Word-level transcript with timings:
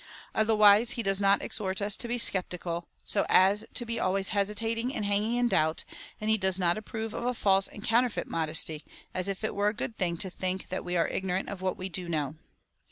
Otherwise 0.33 0.93
he 0.93 1.03
does 1.03 1.21
not 1.21 1.43
exhort 1.43 1.79
us 1.79 1.95
to 1.95 2.07
be 2.07 2.17
sceptical, 2.17 2.87
so 3.05 3.23
as 3.29 3.63
to 3.75 3.85
be 3.85 3.99
always 3.99 4.31
hesi 4.31 4.55
tating 4.55 4.91
and 4.95 5.05
hanging 5.05 5.35
in 5.35 5.47
doubt, 5.47 5.83
and 6.19 6.27
he 6.31 6.39
does 6.39 6.57
not 6.57 6.75
approve 6.75 7.13
of 7.13 7.23
a 7.23 7.35
false 7.35 7.67
and 7.67 7.83
counterfeit 7.83 8.25
modesty, 8.27 8.83
as 9.13 9.27
if 9.27 9.43
it 9.43 9.53
were 9.53 9.67
a 9.67 9.75
good 9.75 9.95
thing 9.97 10.17
to 10.17 10.31
think 10.31 10.69
that 10.69 10.83
we 10.83 10.97
are 10.97 11.07
ignorant 11.07 11.49
of 11.49 11.61
what 11.61 11.77
we 11.77 11.87
do 11.87 12.09
know. 12.09 12.33